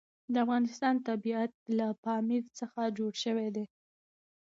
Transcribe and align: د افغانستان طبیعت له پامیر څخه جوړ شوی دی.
د 0.33 0.35
افغانستان 0.45 0.95
طبیعت 1.07 1.51
له 1.77 1.87
پامیر 2.03 2.43
څخه 2.59 2.81
جوړ 2.97 3.11
شوی 3.23 3.47
دی. 3.55 3.65